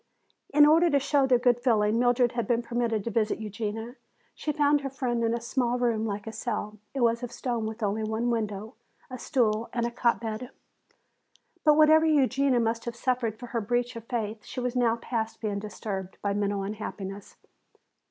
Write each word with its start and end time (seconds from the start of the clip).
In 0.51 0.65
order 0.65 0.89
to 0.89 0.97
show 0.99 1.27
their 1.27 1.37
good 1.37 1.59
feeling, 1.59 1.99
Mildred 1.99 2.31
had 2.31 2.47
been 2.47 2.63
permitted 2.63 3.03
to 3.03 3.11
visit 3.11 3.37
Eugenia. 3.37 3.97
She 4.33 4.51
found 4.51 4.81
her 4.81 4.89
friend 4.89 5.23
in 5.23 5.35
a 5.35 5.39
small 5.39 5.77
room 5.77 6.07
like 6.07 6.25
a 6.25 6.31
cell. 6.31 6.79
It 6.95 7.01
was 7.01 7.21
of 7.21 7.31
stone 7.31 7.67
with 7.67 7.83
only 7.83 8.03
one 8.03 8.31
window, 8.31 8.73
a 9.11 9.19
stool 9.19 9.69
and 9.73 9.85
a 9.85 9.91
cot 9.91 10.19
bed. 10.19 10.49
But 11.63 11.77
whatever 11.77 12.07
Eugenia 12.07 12.59
must 12.59 12.85
have 12.85 12.95
suffered 12.95 13.37
for 13.37 13.45
her 13.53 13.61
breach 13.61 13.95
of 13.95 14.05
faith, 14.05 14.43
she 14.43 14.59
was 14.59 14.75
now 14.75 14.95
past 14.95 15.39
being 15.39 15.59
disturbed 15.59 16.17
by 16.23 16.33
mental 16.33 16.63
unhappiness. 16.63 17.35